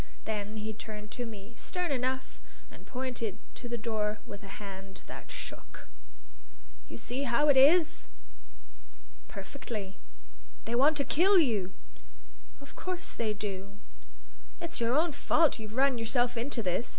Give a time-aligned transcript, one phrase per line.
[0.25, 2.39] Then he turned to me, stern enough,
[2.71, 5.87] and pointed to the door with a hand that shook.
[6.89, 8.07] "You see how it is?"
[9.27, 9.97] "Perfectly."
[10.65, 11.71] "They want to kill you!"
[12.59, 13.77] "Of course they do."
[14.59, 16.89] "It's your own fault; you've run yourself into this.